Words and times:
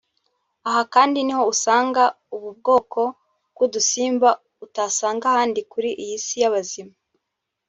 Aha 0.67 0.81
kandi 0.93 1.17
niho 1.23 1.43
usanga 1.53 2.03
ubu 2.35 2.49
bwoko 2.57 3.01
bw’udusimba 3.53 4.29
utasanga 4.65 5.23
ahandi 5.31 5.59
kuri 5.71 5.89
iyi 6.03 6.17
si 6.25 6.35
y’abazima 6.41 6.93